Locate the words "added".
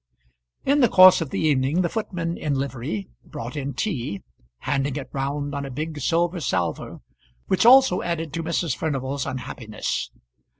8.01-8.33